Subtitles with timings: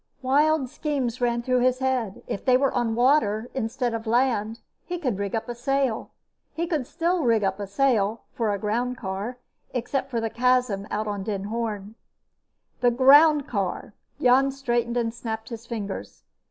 [0.23, 2.23] Wild schemes ran through his head.
[2.25, 6.09] If they were on water, instead of land, he could rig up a sail.
[6.55, 9.37] He could still rig up a sail, for a groundcar,
[9.75, 11.93] except for the chasm out on Den Hoorn.
[12.79, 13.93] The groundcar!
[14.19, 16.23] Jan straightened and snapped his fingers.